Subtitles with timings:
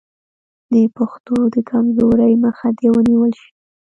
[0.73, 3.49] د پښتو د کمزورۍ مخه دې ونیول شي.